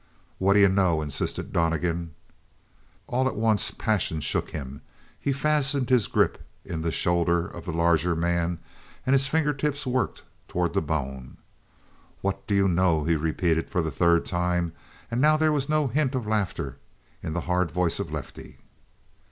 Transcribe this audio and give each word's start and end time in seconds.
"What 0.39 0.55
d'you 0.55 0.67
know?" 0.67 1.03
insisted 1.03 1.53
Donnegan. 1.53 2.15
All 3.05 3.27
at 3.27 3.35
once 3.35 3.69
passion 3.69 4.19
shook 4.19 4.49
him; 4.49 4.81
he 5.19 5.31
fastened 5.31 5.91
his 5.91 6.07
grip 6.07 6.41
in 6.65 6.81
the 6.81 6.91
shoulder 6.91 7.45
of 7.47 7.65
the 7.65 7.71
larger 7.71 8.15
man, 8.15 8.57
and 9.05 9.13
his 9.13 9.27
fingertips 9.27 9.85
worked 9.85 10.23
toward 10.47 10.73
the 10.73 10.81
bone. 10.81 11.37
"What 12.21 12.47
do 12.47 12.55
you 12.55 12.67
know?" 12.67 13.03
he 13.03 13.15
repeated 13.15 13.69
for 13.69 13.83
the 13.83 13.91
third 13.91 14.25
time, 14.25 14.73
and 15.11 15.21
now 15.21 15.37
there 15.37 15.53
was 15.53 15.69
no 15.69 15.85
hint 15.85 16.15
of 16.15 16.25
laughter 16.25 16.77
in 17.21 17.33
the 17.33 17.41
hard 17.41 17.69
voice 17.69 17.99
of 17.99 18.11
Lefty. 18.11 18.57